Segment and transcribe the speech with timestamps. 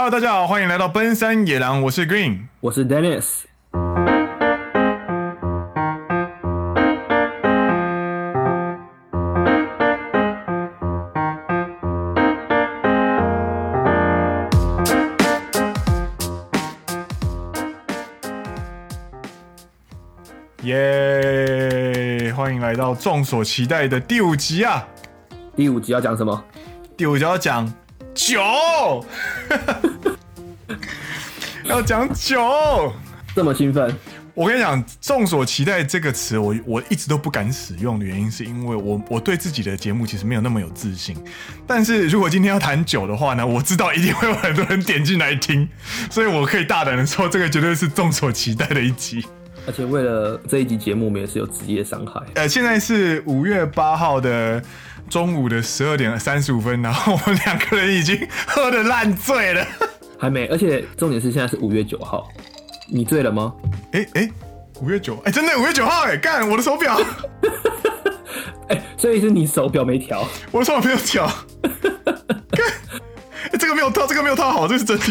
[0.00, 3.46] Hello，大家好，欢迎来到奔山野狼，我是 Green，我是 Dennis。
[20.62, 22.32] 耶！
[22.36, 24.86] 欢迎来到众所期待的第五集啊！
[25.56, 26.44] 第五集要讲什么？
[26.96, 27.68] 第五集要讲。
[28.14, 28.40] 酒，
[31.70, 32.90] 要讲酒，
[33.34, 33.94] 这么兴奋！
[34.32, 41.14] 我跟你讲，众所期待这个词，我我一直都不敢使用的原因，是因为我我对自己的节目其实没有那么有自信。
[41.66, 45.68] 但是如果今天要谈酒的话呢，我知道一定会有很多人点进来听，
[46.10, 49.26] 所以我可以大胆的说，这个绝对是众所期待的一集。
[49.66, 52.18] 而且为了这一集节目，我们也是有职业伤害。
[52.36, 54.62] 呃，现在是五月八号的。
[55.08, 59.66] 中午的十二点三十五分，然后我们两个人已经喝的烂醉了，
[60.18, 60.46] 还没。
[60.46, 62.28] 而且重点是现在是五月九号，
[62.88, 63.54] 你醉了吗？
[63.92, 64.30] 哎哎，
[64.80, 67.00] 五月九，哎，真的五月九号，哎，干我的手表，
[68.68, 71.26] 哎，所以是你手表没调，我的手表没有调，
[72.50, 75.04] 干，这个没有套，这个没有套好，这是真的，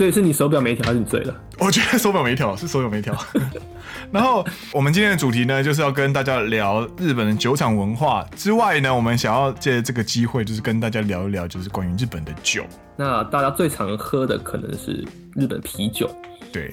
[0.00, 1.36] 所以是你手表没调还是你醉了？
[1.58, 3.14] 我觉得手表没调，是手表没调。
[4.10, 12.64] 然后我们今天的主题呢，就是要跟大家聊日本的酒厂文化之外呢，我们想要借这个机会，就是跟大家聊一聊，就是关于日本的酒。
[12.96, 16.10] 那大家最常喝的可能是日本啤酒，
[16.50, 16.72] 对。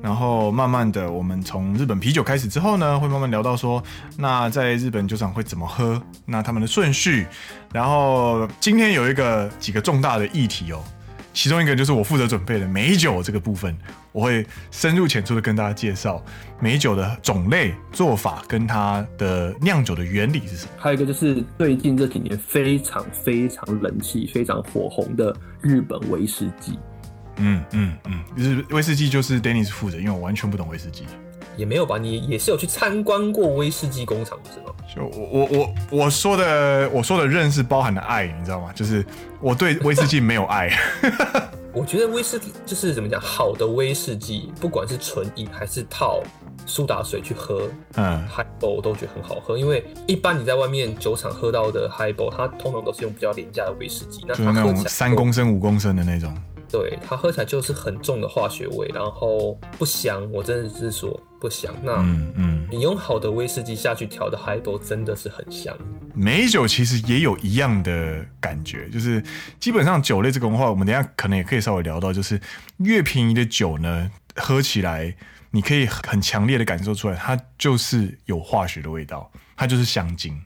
[0.00, 3.82] 然后慢慢的，我们从日本啤酒开始之后呢，会慢慢聊到说，
[4.16, 7.26] 那在日本酒厂会怎么喝，那他们的顺序。
[7.74, 10.82] 然后今天有一个几个重大的议题哦。
[11.34, 13.76] 其中一个就是我负责准备的美酒这个部分，
[14.12, 16.24] 我会深入浅出的跟大家介绍
[16.60, 20.70] 美酒的种类、做法跟它的酿酒的原理是什么。
[20.78, 26.78] 还有一个就是最近这几年非常非常人气、非常火红的日本威士忌。
[27.36, 31.04] 嗯嗯嗯，日威士忌就是 Dennis 负责，因为我完全不懂威士忌。
[31.56, 31.98] 也没有吧？
[31.98, 34.74] 你也是有去参观过威士忌工厂，是吗？
[34.94, 38.72] 就我我我我说的我说的认识包含的爱，你知道吗？
[38.74, 39.04] 就是
[39.40, 40.70] 我对威士忌没有爱。
[41.72, 46.22] 我觉得威士忌就是怎么讲，好的威士忌，不管是纯饮还是套
[46.66, 49.58] 苏打水去喝，嗯，Highball 我都觉得很好喝。
[49.58, 56.32] 因为一般你在外面酒厂喝到的 Highball，它通常都是用比较廉价的威士忌，那它喝起来就是那种三公升、五公升的那种。
[56.74, 60.28] 对，它喝起来就是很重的化学味，然后不香。
[60.32, 61.72] 我真的是说不香。
[61.84, 65.72] 那嗯嗯，你用好的威士忌下去调的 Highball 真的是很香。
[66.16, 69.22] 美酒其实也有一样的感觉，就是
[69.60, 72.40] 基本上酒类这个文化，我们等一下可能也可以稍微聊到，就是
[72.78, 75.14] 越便宜的酒呢，喝起来
[75.52, 80.42] 你可以很强烈的感受出来，它就是有化学的味道，它就是香精。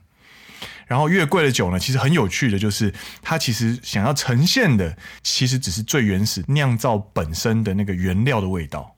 [0.89, 2.91] 然后越贵的酒呢，其实很有趣的，就是
[3.21, 8.95] 它其实想要呈现的，其实只是最原始酿造本身的那个原料的味道。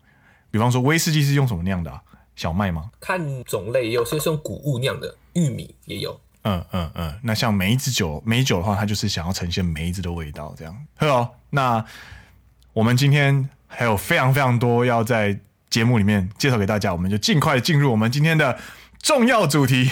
[0.50, 2.02] 比方说威士忌是用什么酿的啊？
[2.38, 2.90] 小麦吗？
[3.02, 6.18] 看种类，有些是用谷物酿的，玉米也有。
[6.44, 7.20] 嗯嗯嗯。
[7.22, 10.74] 那像梅子酒，梅酒的话，它就是想要呈现梅子的味道，这样。
[10.96, 11.86] 好，那
[12.72, 15.38] 我们今天还有非常非常多要在
[15.70, 18.58] 节目里面介绍给大家，我们就尽快进入我们今天的
[19.02, 19.92] 重要主题。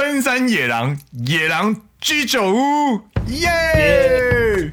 [0.00, 4.72] 奔山野狼，野狼居酒屋，耶！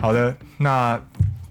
[0.00, 0.98] 好的，那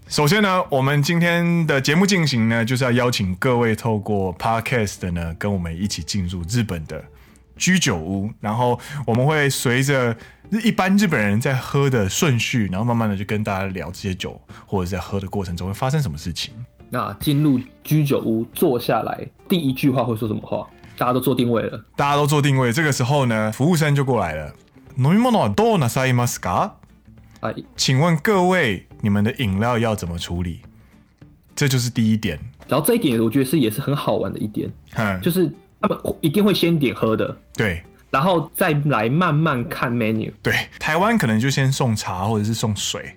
[0.08, 7.04] 首先呢，我们今天的节目进行呢，就是要邀请各位透过 Podcast 呢，跟我们一起进入日本的
[7.57, 10.15] 居酒屋，然后我们会随着。
[10.65, 16.53] 一般日本人在喝的顺序，然后慢慢的就跟大家聊这些酒，或者在喝的过程中会发生什么事情。
[16.89, 20.67] 那进入居酒屋坐下来，第一句话会说什么话？
[20.97, 22.73] 大家都做定位了，大家都做定位。
[22.73, 24.53] 这个时候呢，服务生就过来了。
[24.97, 26.71] 饮み物はどうなさいますか？
[27.39, 30.59] 哎，请问各位，你们的饮料要怎么处理？
[31.55, 32.37] 这就是第一点。
[32.67, 35.49] 然后这一点，我觉得是也是很好玩的一点，嗯，就是
[35.86, 37.82] 他们一定会先点喝的，对。
[38.08, 40.32] 然后再来慢慢看 menu。
[40.42, 43.14] 对，台湾可能就先送茶或者是送水，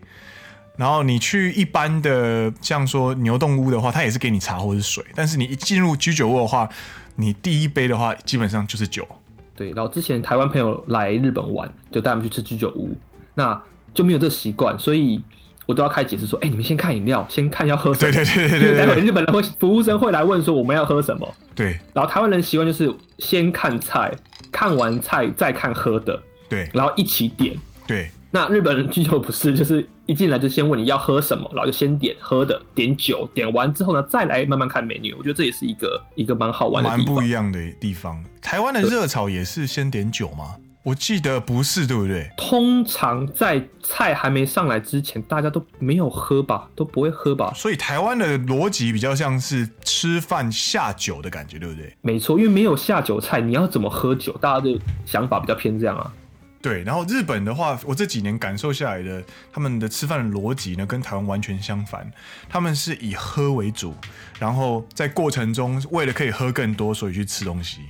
[0.75, 5.06] 然后你去一般的像说牛洞屋的话，他也是给你茶或者是水。
[5.16, 6.68] 但是你一进入居酒屋的话，
[7.16, 9.07] 你第一杯的话基本上就是酒。
[9.56, 12.89] 对，然后之前台湾朋友来日本玩，就带他们去吃居酒屋，
[13.36, 13.62] 那
[13.94, 15.21] 就没有这个习惯，所以
[15.69, 18.12] 我都要开始解释说：哎，你们先看饮料，先看要喝什么。
[18.12, 21.36] 对对对对对，待会日本人会服务生会来问说我们要喝什么。
[21.54, 24.12] 对，然后台湾人习惯就是先看菜。
[24.51, 26.19] 看完菜再看喝的，
[26.50, 27.56] 对，然后一起点，
[27.86, 35.13] 对，那日本人居酒不是，就是一进来就先问你要喝什么，然后就先点喝的，点酒，点完之后呢，再来慢慢看美女。
[35.13, 38.21] 我觉得这也是一个一个蛮好玩的蛮不一样的地方。
[38.42, 40.56] 台湾的热炒也是先点酒吗？
[40.89, 42.31] 我记得不是，对不对？
[42.36, 47.53] 通常在菜还没上来之前，大家都没有喝吧，都不会喝吧。
[47.56, 51.95] 所以台湾的逻辑比较像是吃饭下酒的感觉，对不对？
[52.01, 54.36] 没错，因为没有下酒菜，你要怎么喝酒？
[54.41, 56.12] 大家的想法比较偏这样啊。
[56.59, 62.12] 对，然后日本的话，我这几年感受下来的，他们的吃饭的逻辑呢，跟台湾完全相反。
[62.50, 63.94] 他们是以喝为主，
[64.39, 67.81] 然后在过程中为了可以喝更多，所以去吃东西。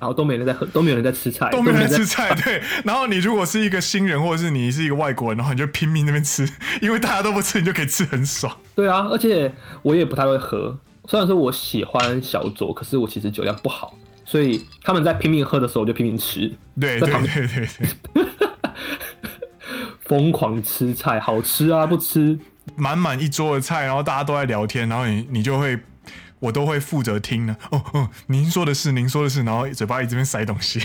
[0.00, 2.34] 然后都没人在喝，都没有人在吃菜，都没人吃菜。
[2.42, 6.48] 对，然后你如果是一个新人，或者是你是一个外国人的话，你就拼命那边吃，
[6.80, 8.56] 因为大家都不吃，你就可以吃很爽。
[8.74, 9.52] 对啊，而且
[9.82, 13.96] 我也不太会喝，虽然说我喜欢小酌，可是我其实酒量不好。
[14.24, 16.52] 所以他们在拼命喝的时候，我就拼命吃。
[16.78, 17.68] 对对对对
[18.12, 18.24] 对，
[20.04, 21.86] 疯狂吃菜，好吃啊！
[21.86, 22.38] 不吃，
[22.76, 25.78] 满满一桌的菜，然后大家都在聊天，然后你你就会，
[26.39, 27.55] 我都会负责听呢。
[27.71, 30.81] 哦哦，您说的是，您说的是，然后嘴巴一直边塞东西。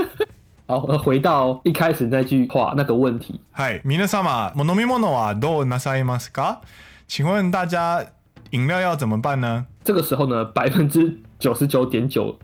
[0.65, 3.39] 好，回到一开始那句话那个问题。
[3.51, 6.59] 嗨，皆様、饮み物はどうなさいますか？
[7.07, 8.05] 请问大家
[8.51, 9.65] 饮料要怎么办呢？
[9.83, 12.37] 这个时候呢，百分之九十九点九。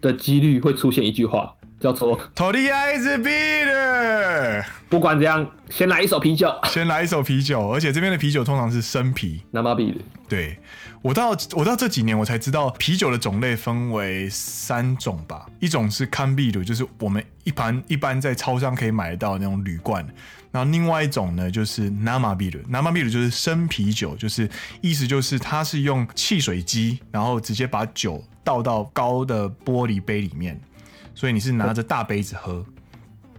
[0.00, 9.99] 的几率会出现一句话， 叫做 t o d y Eyes b e a t e r 不管怎样，先来一手啤酒，先来一手啤酒，而且这边的啤酒通常是生啤，那么啤的。
[10.29, 10.57] 对。
[11.01, 20.07] 我到我到这几年，我才知道啤酒的种类分为三种吧，一种是堪啤酒，就是我们一般一般在超商可以买得到那种铝罐。
[20.53, 24.49] 然后另外一种呢，就是 Nama b i r Nama 就是生啤酒，就是
[24.79, 30.57] 意思就是它是用汽水机，然后直接把酒倒到高的玻璃杯里面，
[31.15, 32.65] 所以你是拿着大杯子喝。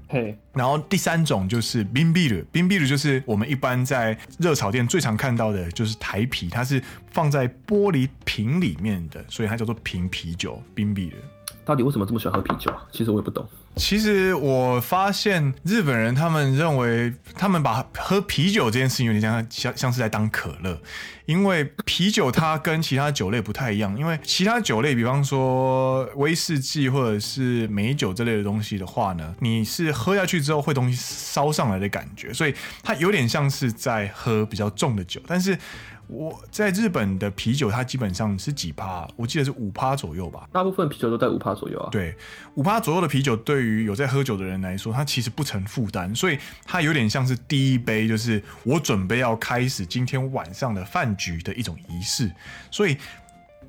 [0.07, 6.81] 嘿，然后第三种就是冰碧的，冰碧的就是我们一般在热炒店最常看到的，就是台啤，它是
[7.11, 11.17] 放在玻璃瓶里面的，所以它叫做瓶啤酒，冰碧的。
[11.65, 12.83] 到底为什么这么喜欢喝啤酒啊？
[12.93, 13.47] 其实我也不懂。
[13.77, 20.81] 其实我发现日本人他们认为，他们把喝啤酒这件事情有点像像像是在当可乐，
[21.27, 35.59] 因为啤酒它跟其他酒类不太一样，因为其他酒类，比方说威士忌或者是美酒这类的东西的话呢，你是喝下去之后会东西烧上来的感觉，所以它有点像是在喝比较重的酒，但是。
[36.08, 39.08] 我在日本的啤酒，它基本上是几趴？
[39.16, 40.50] 我记得是五趴左右吧。
[40.52, 41.90] 大部分啤酒都在五趴左右啊。
[41.92, 42.16] 对，
[42.56, 52.32] 五趴左右的啤酒，对于有在喝酒的人来说，它其实不成负担，所以它有点像是第一杯，就是我准备要开始今天晚上的饭局的一种仪式。
[52.72, 52.98] 所以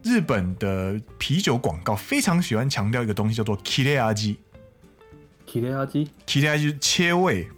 [0.02, 4.36] 日本的啤酒广告非常喜欢强调一个东西，叫做切れ味。
[5.46, 6.08] 切れ味？
[6.26, 7.48] 切れ味就是切味，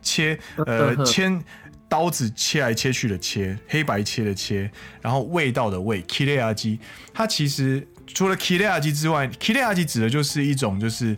[0.00, 1.42] 切呃 切。
[1.88, 4.70] 刀子切来切去的切，黑白切的切，
[5.00, 6.78] 然后味道的味，切れ味。
[7.12, 11.16] 它其实除了切れ味之外，切れ味指的就是一种就是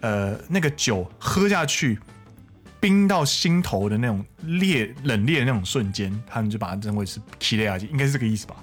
[0.00, 1.96] 呃那个酒喝下去
[2.80, 8.56] 冰到心头的那种烈冷冽的那种瞬间，他们就把它认为是切れ味，应该是这个意思吧。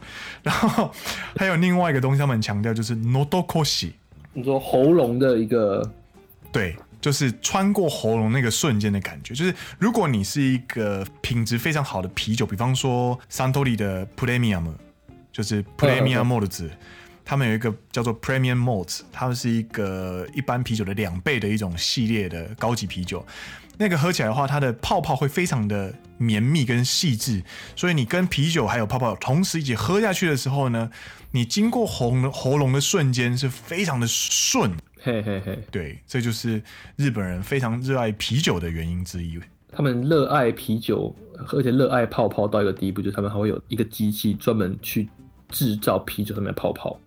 [0.44, 0.92] 然后
[1.38, 3.92] 还有另外一个东西，他们强调就是 nodokoshi，
[4.33, 5.89] 你说喉咙的一个
[6.51, 6.75] 对。
[7.00, 14.75] 就是穿过喉咙那个瞬间的感觉，就是如果你是一个品质非常好的啤酒，比方说 Suntory 的 Premium，
[15.32, 16.70] 就是 Premium Malt，
[17.24, 23.24] 他们有一个叫做 Premium Malt，它们是一个一般啤酒的两倍的一种系列的高级啤酒。
[23.79, 27.43] 那个喝起来的话，它的泡泡会非常的绵密跟细致，
[27.76, 30.91] 所以你跟啤酒还有泡泡同时一起喝下去的时候呢，
[31.32, 34.72] 你经过喉喉咙的瞬间是非常的顺。
[35.06, 36.60] 嘿嘿嘿，对，这就是
[36.96, 39.39] 日本人非常热爱啤酒的原因之一。
[39.70, 41.15] 他们热爱啤酒，
[41.53, 45.08] 而且热爱泡泡到一个地步，就是他们还会有一个机器专门去
[45.48, 46.98] 制造啤酒上面的泡泡。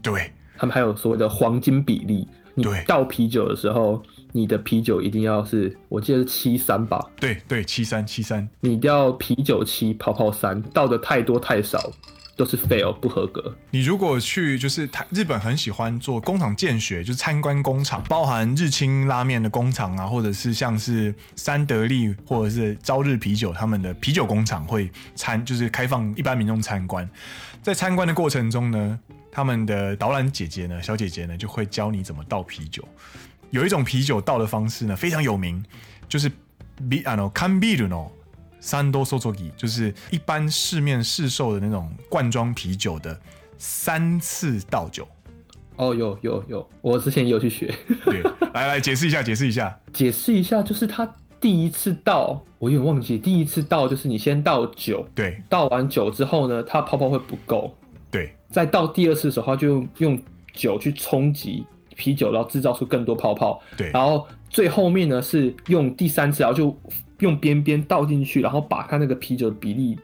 [0.00, 7.06] 对，他们还有所谓的黄金比例，你倒啤酒的时候，你的啤酒一定要是，我记得是七三吧？
[7.20, 11.92] 对对，七三七三，你一定要啤酒七，泡泡三，倒的太多太少。
[12.35, 13.55] 都是 fail 不合格。
[13.71, 27.09] 你如果去就是台日本很喜欢做工厂见学，就是参观工厂，包含日清拉面的工厂啊，或者是像是三得利或者是朝日啤酒他们的啤酒工厂会参，就是开放一般民众参观。
[27.63, 28.99] 在参观的过程中呢，
[29.31, 32.87] 他们的导览姐姐呢，小姐姐呢就会教你怎么倒啤酒。
[33.49, 35.63] 有一种啤酒倒的方式呢非常有名，
[36.07, 36.29] 就是
[36.87, 38.11] ビあの缶ビールの
[38.62, 43.20] 三度注ぎ就是一般市面市售的那种罐装啤酒的
[43.58, 45.06] 三次倒酒，
[45.74, 47.74] 哦，有有有，我之前也有去学。
[48.04, 48.22] 对，
[48.54, 57.76] 来来解释一下，解释一下，解释一下，就是他第一次倒，我有点忘记，第一次倒就是你先倒酒，对，倒完酒之后呢，它泡泡会不够，
[58.12, 61.66] 对，再倒第二次的时候，他就用用酒去冲击
[61.96, 66.76] 啤酒，然后制造出更多泡泡，对，然后最后面呢是用第三次，然后就
[67.22, 69.98] 用边边倒进去，然后把它那个啤酒的比例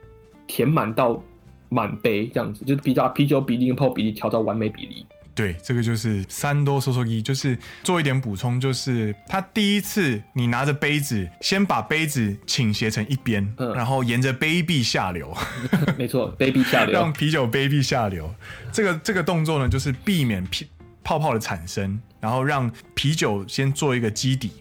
[0.47, 1.23] 填满到。
[1.71, 5.05] 满杯这样子，就是比较啤酒比例跟泡比例调到完美比例。
[5.35, 15.31] 对，这个就是三多收缩一，就是做一点补充，就是他第一次你拿着杯子，先把杯子倾斜成一边，嗯，然后沿着杯壁下流。
[15.99, 18.35] 没错，杯壁下流，让啤酒杯壁下流。
[18.73, 20.67] 这个这个动作呢，就是避免啤
[21.05, 24.53] 泡泡的产生，然后让啤酒先做一个基底。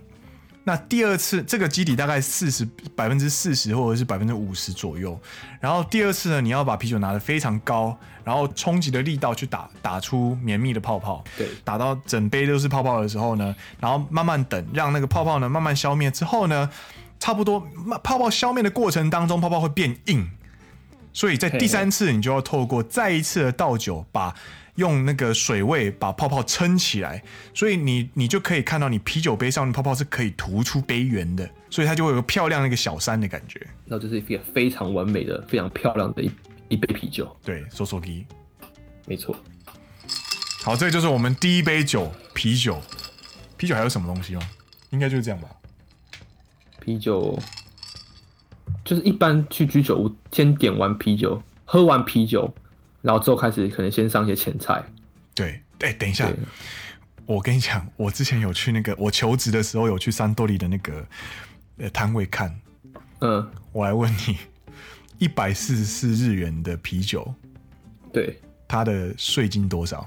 [0.67, 5.17] 那第二次这个基底大概四十百分之四十或者是百分之五十左右，
[5.61, 16.69] 然后第二次呢，你要把啤酒拿得非常高，然后冲击的力道去打打出绵密的泡泡，对，打到整杯都是泡泡的时候呢，然后慢慢等，让那个泡泡呢慢慢消灭之后呢，
[17.17, 17.65] 差不多
[18.03, 20.29] 泡泡消灭的过程当中，泡泡会变硬，
[21.13, 24.35] 所以在第三次你就要透过再一次的倒酒把。
[24.77, 33.59] 用那个水位把泡泡撑起来，所以你你就可以看到你啤酒杯上的泡泡是可以突出杯缘的，所以它就会有个漂亮的一个小山的感觉。
[33.85, 36.31] 那这是一个非常完美的、非常漂亮的一
[36.69, 37.35] 一杯啤酒。
[37.43, 38.25] 对，收缩机，
[39.05, 39.35] 没错。
[40.63, 42.79] 好，这个就是我们第一杯酒，啤酒。
[43.57, 44.41] 啤酒还有什么东西吗？
[44.91, 45.49] 应该就是这样吧。
[46.79, 47.37] 啤酒
[48.85, 52.53] 就是一般去居酒屋，先点完啤酒，喝完啤酒。
[53.07, 54.83] 然后之后开始可能先上一些前菜，
[55.33, 56.29] 对，哎，等一下，
[57.25, 61.07] 我跟你讲，我之前有去那个我求职的时候有去三多里的那个
[61.77, 62.53] 呃摊位看，
[63.19, 64.35] 嗯，我来问你，
[65.19, 67.33] 一百四十四日元的啤酒，
[68.11, 68.37] 对，
[68.67, 70.05] 它的税金多少？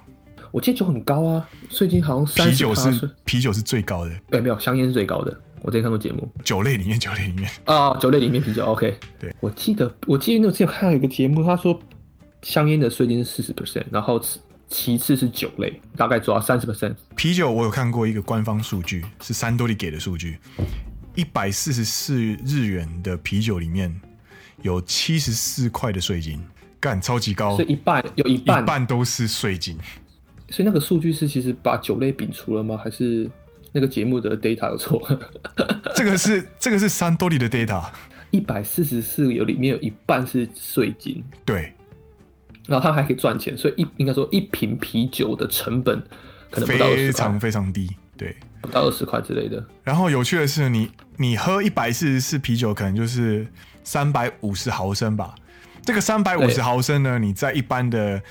[0.50, 11.80] 我记得酒很高啊，税金好像啤酒是啤酒是最高的，对，没有香烟是最高的，我之前看过节目，酒类里面酒类里面啊，酒类里面啤酒，OK，对，我记得我记得那之前看了一个节目，他说。
[12.42, 14.20] 香烟的税金是四十 percent，然后
[14.68, 16.94] 其次是酒类，大概主要三十 percent。
[17.16, 20.38] 啤酒我有看过一个官方数据，是三多利给的数据，
[21.14, 23.92] 一百四十四日元的啤酒里面
[24.62, 26.40] 有七十四块的税金，
[26.78, 29.76] 干超级高，是一半有一半一半都是税金。
[30.48, 32.76] 所以那个数据是其实把酒类摒除了吗？
[32.76, 33.28] 还是
[33.72, 35.00] 那个节目的 data 有错？
[35.94, 37.84] 这个是这个是三多利的 data，
[38.30, 41.72] 一百四十四有里面有一半是税金，对。
[42.70, 46.00] 然后它还可以赚钱，所以一应该说一瓶啤酒的成本
[46.52, 49.62] 可能不到非常非常低，对，不到二十块之类的。
[49.82, 53.44] 然后有趣的是你，你你喝一百四十四啤酒，可能就是
[53.82, 55.34] 三百五十毫升吧。
[55.82, 58.22] 这个三百五十毫升呢，你在一般的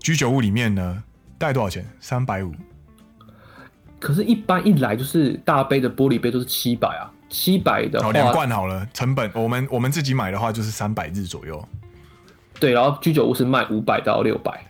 [0.00, 1.02] 居酒屋里面呢，
[1.38, 1.82] 大概多少钱？
[1.98, 2.52] 三百五。
[3.98, 11.66] 可是，一般一来就是大杯的玻璃杯都是七百啊，七百的话，两罐好了，成本我们我们自己买的话就是三百日左右。
[12.58, 14.64] 对，然后居酒屋是卖五百到六百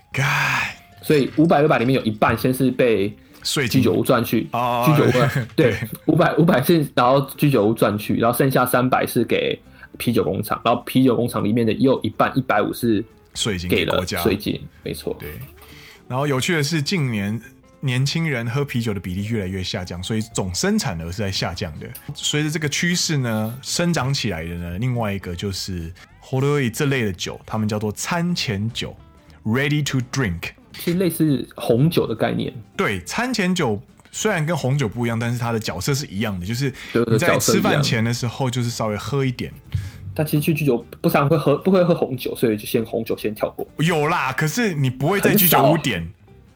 [1.01, 3.17] 所以五百六百里面有一半先是被
[3.71, 5.13] 居酒屋赚去，居酒屋
[5.57, 5.75] 对
[6.07, 9.59] 五百五百是然后居酒屋赚去，然后剩下三百是给
[9.97, 13.03] 啤酒工厂，然后啤酒工厂里面的也有一半一百五是
[13.35, 15.17] 税金给了税金，没错。
[15.19, 15.31] 对，
[16.09, 17.41] 然后有趣的是近年
[17.81, 21.87] 年轻人喝啤酒的比例越来越下降，所以总生产额是在下降的。
[22.13, 25.91] 随着这个趋势呢，生长起来的呢，另外一个就是。
[26.28, 28.96] ほろ酔い这类的酒，他们叫做餐前酒，
[29.44, 32.54] ready to drink，其实类似红酒的概念。
[32.76, 33.82] 对，餐前酒
[34.12, 36.74] 虽然跟红酒不一样，但是它的角色是一样的，就是
[37.08, 39.52] 你在吃饭前的时候，就是稍微喝一点。
[40.16, 43.68] 但其实去居酒不常会喝，不会喝红酒，所以就先红酒先跳过。
[43.78, 46.08] 有啦，可是你不会在居酒屋点，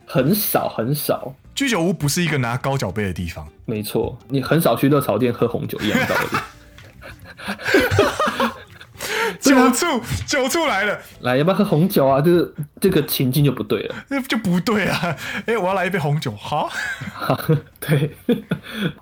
[0.06, 1.34] 很少很少。
[1.56, 3.48] 居酒屋不是一个拿高脚杯的地方。
[3.66, 6.38] 没错，你很少去热炒店喝红酒一样道理。
[9.55, 12.21] 酒醋，酒醋来了，来，要不要喝红酒啊？
[12.21, 14.99] 这个这个情境就不对了，那就不对啊！
[15.47, 16.71] 哎、欸，我要来一杯红酒，好，
[17.81, 18.11] 对，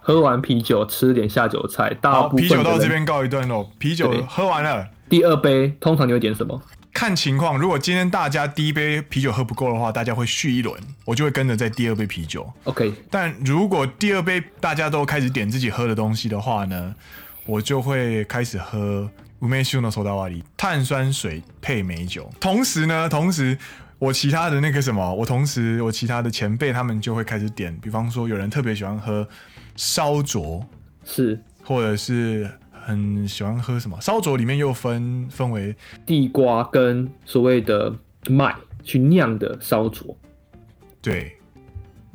[0.00, 6.60] 喝完啤酒，吃点下酒菜，大部分啤酒到这边告一段落，啤酒喝完了，第二杯通常你会点什么？
[6.92, 12.52] 看情况，如果今天大家第一杯啤酒喝不够的话，大家会续一轮，我就会跟着再第二杯啤酒。
[12.64, 16.94] OK，但如果第二杯大家都开始点自己喝的东西的话呢，
[17.46, 19.08] 我就会开始喝。
[19.39, 22.29] 梅酒のソダ割り，碳酸水配美酒。
[22.39, 23.57] 同时呢，同时
[23.99, 29.27] 我其他的那个什么，我同时我其他的前辈他们就会开始点，比方说有人特别喜欢喝
[29.75, 30.65] 烧灼，
[31.03, 35.75] 是，或者是很喜欢喝什么烧灼里面又分分为
[36.05, 37.93] 地瓜跟所谓的
[38.27, 40.15] 麦去酿的烧灼，
[41.01, 41.37] 对，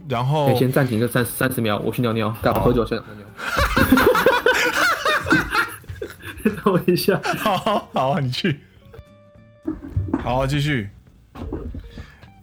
[0.09, 3.27] 然后你先暂停个三三十秒，我去尿尿，干嘛喝酒先尿 尿。
[6.50, 7.58] 等我一下，好
[7.94, 8.60] 好啊，你去，
[10.24, 10.90] 好继续。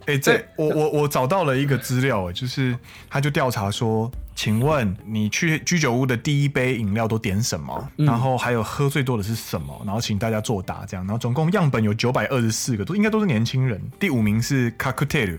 [0.04, 2.76] 哎、欸，这我我我找到了一个资料，哎，就是
[3.08, 7.88] 他就调查说，请问你去居酒屋的第一杯饮料都点什么？
[7.98, 9.80] 嗯、然后还有喝最多的是什么？
[9.86, 11.06] 然后请大家作答，这样。
[11.06, 13.80] 然后总共样本有九百二十四个，都应该都是年轻人。
[14.00, 15.38] 第五名是 Cocktail，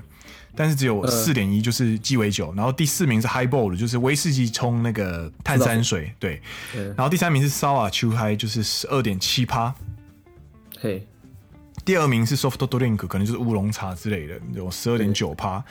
[0.55, 2.53] 但是只有四点一，就是鸡尾酒。
[2.55, 6.41] 然后第四名是 Highball，就是威士忌冲那个碳酸水，对。
[6.73, 9.73] 然后第三名是 Sour 秋嗨，就是十二点七趴。
[10.79, 11.07] 嘿。
[11.85, 15.61] 第二名是 soft drink，可能就是乌龙茶之类的，有十二点九趴。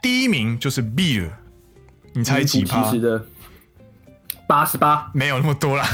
[0.00, 1.28] 第一名就是 beer，
[2.12, 2.92] 你猜几趴？
[4.46, 5.88] 八十八，没有那么多啦，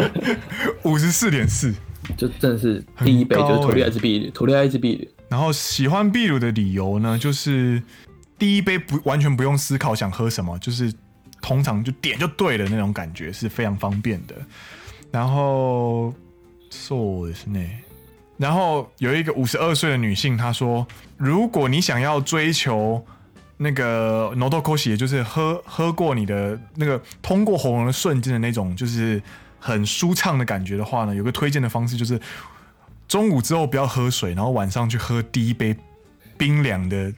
[0.82, 1.72] 五十四点四，
[2.16, 5.08] 就真的是第一杯就是土利艾兹 beer，托利艾兹 beer。
[5.35, 7.81] 然后喜欢 beer 的理由呢，就是
[8.37, 10.93] 第一杯不完全不用思考想喝什么，就是
[11.41, 14.35] 通常就点就对了那种感觉是非常方便的。
[15.11, 16.13] 然后
[16.69, 17.83] そうですね。
[18.37, 23.05] 然后有一个五十二岁的女性，她说：“如果你想要追求
[23.57, 29.21] 那个 nodokoshi，也就是喝喝过你的那个通过喉咙的瞬间的那种，就是
[29.59, 32.19] 很舒畅的感觉的话呢，有个推荐的方式就是
[33.08, 35.74] 中午之后不要喝水，然后晚上去喝第一杯
[36.36, 37.12] 冰凉的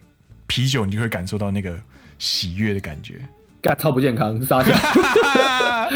[0.47, 1.75] 啤酒，你就会感受到那个
[2.19, 3.15] 喜悦的感觉。”
[3.61, 4.71] 干超不健康，撒娇。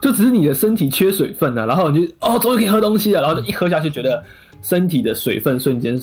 [0.00, 4.24] 就只是你的身体缺水分啊，然后你就哦，终于可以喝东西了，然后就一喝下去，觉得
[4.62, 6.00] 身体的水分瞬间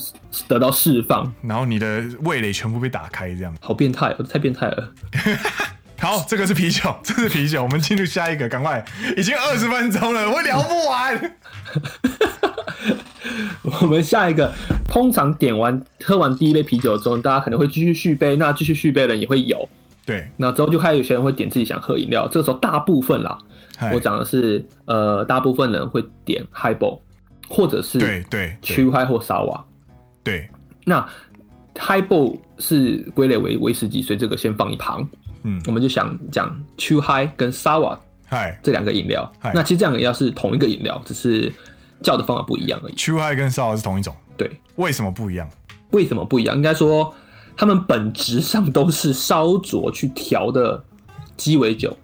[0.47, 4.93] 得到释放，然后你的味蕾全部被打开，这样好变态，我太变态了。
[5.97, 8.83] 好，这个是啤酒，这是啤酒，我们进入下一个，赶快，
[9.17, 11.35] 已经二十分钟了，我聊不完。
[13.81, 14.53] 我们下一个，
[14.87, 19.67] 通常点完喝完第一杯啤酒之后，大家可能会继续续杯，那继续续杯的人也会有。
[20.05, 23.37] 对，那之后就开始有些人会点自己想喝饮料，这个时候大部分啦，
[23.91, 26.99] 我讲的是呃，大部分人会点 Highball，
[27.49, 29.63] 或者是对对 Chu High 或 Sour。
[30.23, 30.47] 对，
[30.83, 31.03] 那
[31.73, 35.07] Highball 是归类为威士忌，所以这个先放一旁。
[35.45, 39.31] 嗯，我们就想讲 Chu High 跟 Sour，嗨，这两个饮料。
[39.53, 41.53] 那其实这两个饮料是同一个饮料，只是
[42.01, 42.95] 叫的方法不一样而已。
[42.95, 45.49] Chu High 跟 Sour 是同一种，对，为什么不一样？
[45.91, 46.55] 为什么不一样？
[46.55, 47.13] 应该说。
[47.57, 50.83] 它们本质上都是烧灼去调的
[51.37, 51.97] 鸡尾酒，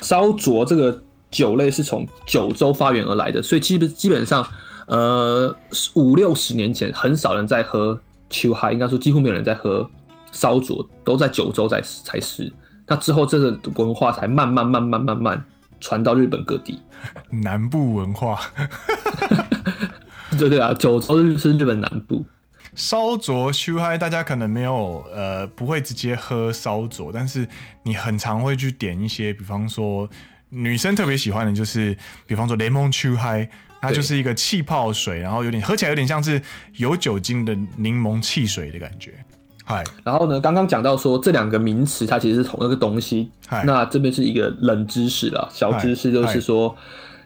[0.00, 4.48] 烧灼这个酒类是从九州发源而来的，所以基本基本上，
[4.86, 5.54] 呃，
[5.92, 9.86] 五六十年前很少人在喝秋嗨，应该说几乎没有人在喝
[10.32, 12.50] 烧灼，都在九州在才是。
[12.86, 15.44] 那之后这个文化才慢慢慢慢慢慢
[15.80, 16.80] 传到日本各地。
[17.30, 18.40] 南部文化，
[20.38, 22.24] 对对啊，九州是日本南部。
[22.74, 27.48] 烧灼秋嗨，大家可能没有呃不会直接喝烧灼，但是
[27.82, 30.08] 你很常会去点一些，比方说
[30.50, 31.96] 女生特别喜欢的就是，
[32.26, 33.48] 比方说柠檬秋嗨，
[33.80, 36.40] 它就是一个气泡水，然后有点喝起来有点像是
[36.74, 39.12] 有酒精的柠檬汽水的感觉。
[39.68, 43.28] 嗨，然后呢，刚刚讲到说这两个名词它其实是同一个东西，
[43.64, 46.74] 那这边是一个冷知识了，小知识就是说，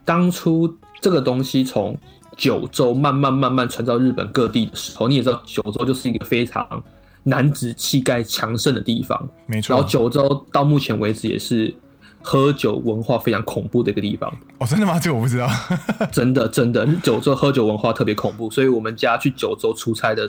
[0.06, 1.94] 当初这个东西从
[2.38, 6.82] 九州慢慢慢慢传到日本各地的时候，你也知道九州就是一个非常
[7.24, 9.74] 男子气概强盛的地方，没错。
[9.74, 11.74] 然后九州到目前为止也是
[12.22, 14.32] 喝酒文化非常恐怖的一个地方。
[14.56, 14.98] 哦，真的吗？
[14.98, 15.46] 这我不知道。
[16.10, 20.26] 真的真的，九州喝酒文化特别恐怖，所以我们家去九州出差的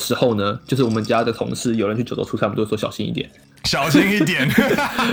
[0.00, 3.30] 时候呢，就是我们家的同事有人去九州出差，我们都会说小心一点，
[3.64, 4.48] 小心一点。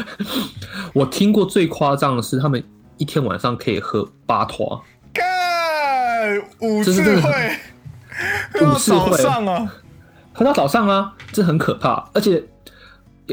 [0.93, 2.63] 我听过最夸张的是，他们
[2.97, 4.82] 一天晚上可以喝八坨。
[6.60, 7.56] 五次会，
[8.62, 9.73] 五次会早上啊，
[10.34, 12.43] 喝到早上啊，这很可怕，而且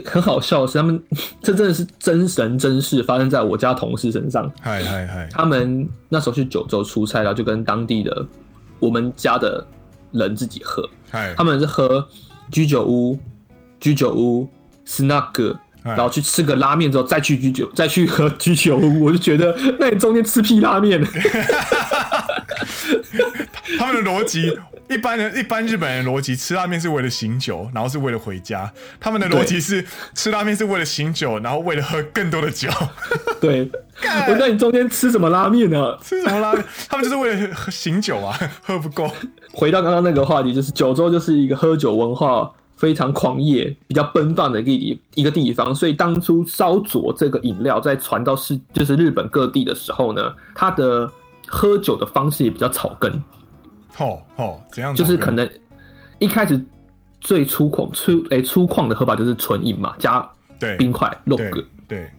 [0.05, 1.03] 很好笑的是，他们
[1.43, 4.51] 这真的是真神真事发生在我家同事身上。
[4.61, 5.29] 嗨嗨嗨！
[5.33, 8.25] 他们那时候去九州出差，然后就跟当地的
[8.79, 9.67] 我们家的
[10.15, 10.89] 人自己喝。
[11.37, 12.09] 他们是喝
[12.51, 13.19] 居酒屋，
[13.79, 14.49] 居酒屋
[14.87, 19.05] snug，然后去吃个拉面之后再去居酒，再去喝居酒屋。
[19.05, 21.01] 我就觉得，那你中间吃屁拉面？
[23.79, 28.73] 他们的逻辑，一般人一般日本人逻辑，吃拉面是为了醒酒，然后是为了回家。
[29.01, 32.69] 他们的逻辑是吃拉面是为了醒酒，然后为了喝更多的酒。
[33.41, 33.71] 对，
[34.29, 35.97] 我在你中间吃什么拉面呢？
[36.03, 36.65] 吃什么拉面？
[36.89, 39.11] 他们就是为了醒酒啊， 喝不够。
[39.55, 45.75] 回到刚刚那个话题，就是九州就是一个喝酒文化非常狂野、比较奔放的一个一个地方。
[45.75, 51.11] 所以当初烧灼这个饮料在传到世就是日本各地的时候呢，它的。
[51.47, 53.13] 喝酒的方式也比较草根，
[53.99, 54.95] 哦哦，怎样？
[54.95, 55.49] 就是可能
[56.19, 56.59] 一开始
[57.21, 60.27] 最粗犷粗诶、欸、粗犷的喝法就是纯饮嘛，加
[60.79, 61.65] 冰块 log。
[61.87, 62.11] 对，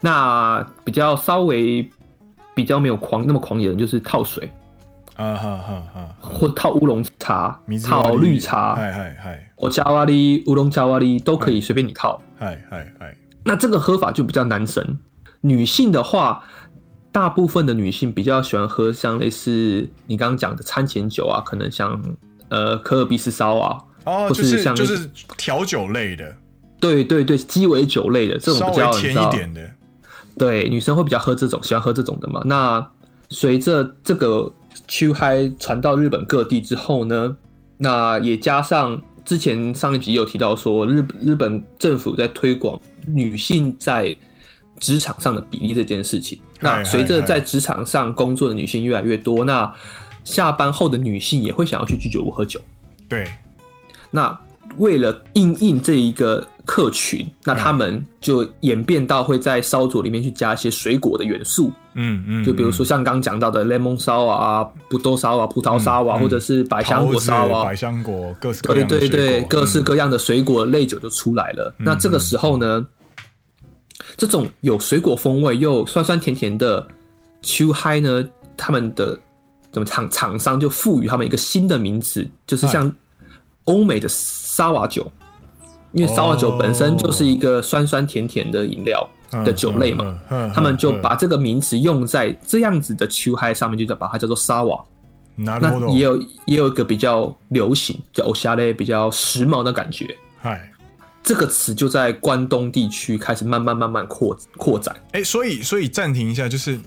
[0.00, 1.86] 那比较稍微
[2.54, 4.50] 比较没有狂那么狂野的，就是套水。
[5.16, 12.20] 啊哈哈哈，或套乌龙茶、套绿茶，嗨嗨嗨，我加瓦利乌龙加瓦利都可以随便你套。
[12.38, 14.98] 嗨嗨嗨，那这个喝法就比较男神。
[15.42, 16.42] 女性的话，
[17.12, 22.02] 大部分的女性比较喜欢喝像类似你刚刚讲的餐前酒啊，可能像
[22.48, 26.34] 呃可尔必斯烧啊，哦，就是像就是调酒类的。
[26.80, 29.60] 对对对，鸡尾酒类的这种比较甜一点的。
[30.38, 32.40] 对，女生会比较喝这种，喜欢喝这种的嘛。
[32.46, 32.90] 那
[33.28, 34.50] 随着这个。
[34.86, 37.36] 秋嗨传到日本各地之后呢，
[37.78, 44.16] 那也加上之前上一集有提到说，日日本政府在推广女性在
[44.78, 46.38] 职场上的比例这件事情。
[46.60, 49.72] 那随着在职场上工作的女性越来越多，那
[50.24, 52.60] 下班后的女性也会想要去居酒屋喝酒。
[53.08, 53.26] 对，
[54.10, 54.38] 那
[54.78, 56.46] 为了应应这一个。
[56.64, 71.74] 客群，那他们就演变到会在烧酒里面去加一些水果的元素，嗯嗯，就比如说像刚讲到的 lemon 烧啊、葡萄烧啊、葡萄烧啊，或者是百香果烧啊，百香果各式各样的对对对，各式各样的水果类酒就出来了。
[71.76, 72.86] 那这个时候呢，
[74.16, 76.86] 这种有水果风味又酸酸甜甜的
[77.42, 78.24] 秋嗨呢，
[78.56, 79.18] 他们的
[79.72, 82.94] 怎么厂厂商就赋予他们一个新的名词，就是像
[83.64, 85.10] 欧美的沙瓦酒。
[85.92, 89.08] 因为烧瓦酒本身就是一个酸酸甜甜的饮料
[89.44, 90.18] 的酒类嘛，
[90.54, 94.82] 他们就把这个名词用在这样子的秋嗨上面，就叫把它叫做沙瓦。
[95.34, 100.16] 那也有也有一个比较流行叫欧夏嘞，比较时髦的感觉。
[100.40, 100.70] 嗨，
[101.22, 104.94] 这个词就在关东地区开始慢慢慢慢扩扩展。
[105.12, 106.78] 哎，所以所以暂停一下，就是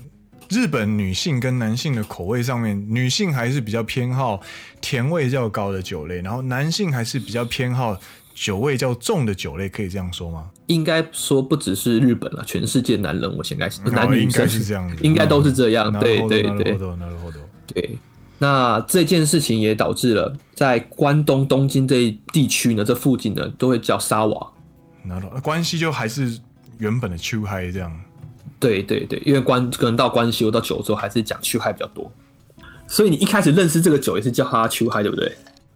[0.49, 4.39] 日本女性跟男性的口味上面，女性还是比较偏好
[4.79, 7.97] 甜味较高的酒类，然后男性还是比较偏好。
[8.35, 10.51] 酒味较重的酒类，可以这样说吗？
[10.67, 15.91] 应该说不只是日本了，全世界男人，我应该是 男女应该是这样子，应该都是这样。
[15.99, 16.77] 对对对，
[17.65, 17.97] 对。
[18.37, 24.51] 那这件事情也导致了，在关东东京这一地区呢，这附近呢，都会叫沙瓦。
[25.03, 26.37] 那关系就还是
[26.77, 27.89] 原本的秋嗨这样。
[28.59, 32.11] 对对对，因为关可能到关西我到九州还是讲秋嗨比较多，
[32.87, 35.31] 所以你一开始认识这个酒也是叫它秋嗨，对不对？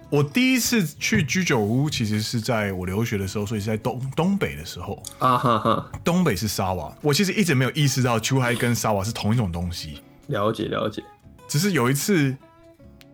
[0.10, 5.90] 我第一次去居酒屋，其实是在我留学的时候，所以是在东东北的时候啊哈哈。
[6.04, 10.02] 东北是沙瓦，我其实一直没有意识到秋嗨跟沙瓦是同一种东西。
[10.28, 11.04] 了解了解，
[11.48, 12.36] 只是有一次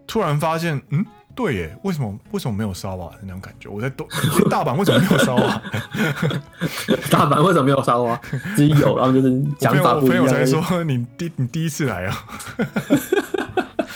[0.07, 1.05] 突然发现，嗯，
[1.35, 3.67] 对耶，为什么为什么没有沙瓦那种感觉？
[3.69, 4.07] 我在东
[4.49, 5.61] 大阪为什么没有沙瓦？
[7.09, 8.19] 大阪为什么没有沙瓦？
[8.55, 10.23] 自己有，然后就是讲法不一样。
[10.23, 12.25] 我朋友才说 你第你第一次来啊。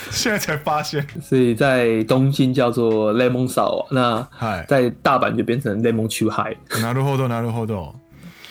[0.11, 4.27] 现在才发现，所以在东京叫做 lemon 烧，那
[4.67, 6.57] 在大阪就变成 lemon 秋嗨。
[6.71, 7.95] なるほど，なるほど。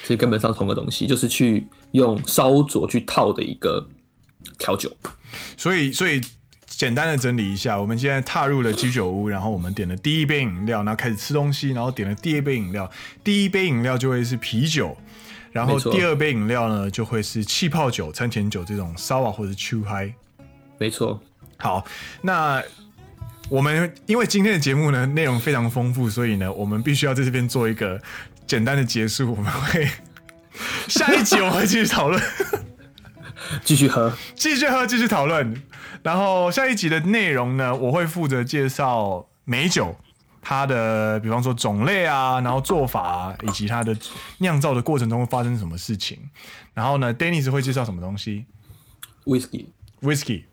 [0.01, 3.87] 其实根本上同个东西，就是去用烧酒去套的一个
[4.57, 4.91] 调酒。
[5.55, 6.19] 所以，所以
[6.67, 12.89] 简单的整理一下，我们现在踏入了居酒屋，然后我们点了第一杯饮料，然后开始吃东西，然后点了第二杯饮料，
[13.23, 14.97] 第一杯饮料就会是啤酒，
[15.53, 20.13] 然后第二杯饮料呢就会是气泡酒、餐前酒这种烧啊或者秋嗨。
[20.77, 21.21] 没错。
[21.60, 21.84] 好，
[22.22, 22.62] 那
[23.50, 28.00] 我们因为今天的节目呢内容非常丰富，所以呢我们必须要在这边做一个
[28.46, 29.32] 简单的结束。
[29.32, 29.88] 我们会
[30.86, 32.22] 下一集我们会继续讨论，
[33.64, 35.62] 继续喝，继续喝，继续讨论。
[36.04, 39.96] 然后下一集的内容呢，我会负责介绍美酒，
[40.40, 43.96] 它的比方说种类啊，然后做法啊，以及它的
[44.38, 46.18] 酿造的过程中会发生什么事情。
[46.72, 48.46] 然后呢，Dennis 会介绍什么东西
[49.24, 50.44] ？Whisky，Whisky。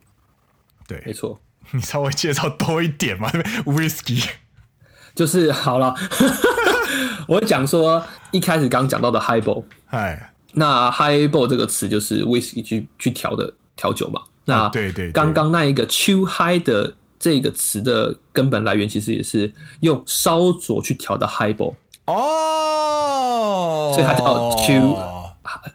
[0.87, 1.39] 对，没错，
[1.71, 3.29] 你稍微介绍多一点嘛，
[3.65, 4.23] Whisky，
[5.15, 5.95] 就是好了。
[7.27, 14.21] 我讲说一开始刚讲到的 Highball，哎，那 Highball 这个词就是 Whisky 去去调的调酒嘛。
[14.45, 21.73] 那对对，刚刚那一个秋嗨的这个词的根本来源，其实也是用烧酒去调的 Highball
[22.05, 24.95] 哦，所以它叫秋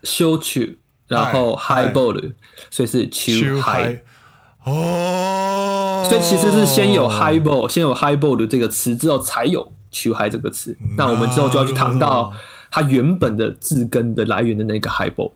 [0.04, 0.62] 烧酒，
[1.08, 2.32] 然后 Highball，
[2.70, 4.00] 所以是秋嗨。
[4.64, 10.76] 哦，所以其实是先有 highball，先有 highball 的这个词，之后才有秋嗨这个词。
[10.96, 12.32] 那我们之后就要去谈到
[12.70, 15.32] 它原本的字根的来源的那个 highball，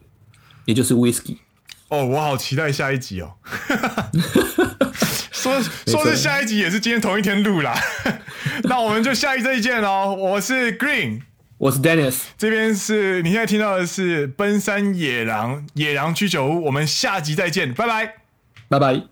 [0.66, 1.38] 也就是 whisky。
[1.88, 3.32] 哦，我好期待下一集哦。
[5.32, 7.74] 说说是下一集，也是今天同一天录啦。
[8.64, 10.16] 那我们就下一集再见哦。
[10.18, 11.20] 我是 Green，
[11.58, 16.64] 我是 Dennis，这边是你现在听到的是奔山野狼野狼居酒屋。
[16.64, 18.14] 我们下集再见，拜拜，
[18.68, 19.04] 拜拜。